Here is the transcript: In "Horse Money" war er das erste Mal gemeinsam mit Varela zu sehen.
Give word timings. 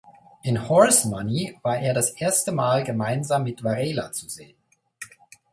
In 0.43 0.55
"Horse 0.67 1.05
Money" 1.07 1.59
war 1.61 1.77
er 1.77 1.93
das 1.93 2.09
erste 2.19 2.51
Mal 2.51 2.83
gemeinsam 2.83 3.43
mit 3.43 3.63
Varela 3.63 4.11
zu 4.11 4.27
sehen. 4.27 4.57